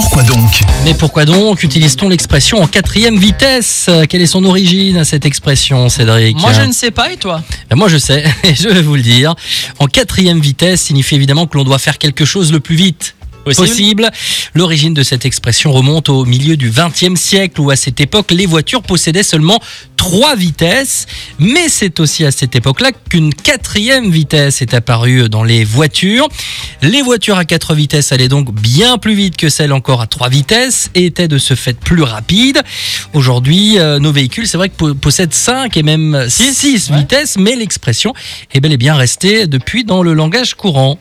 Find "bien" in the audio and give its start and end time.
28.54-28.96, 38.76-38.94